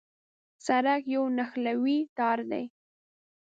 [0.65, 2.65] سړک یو نښلوی تار دی.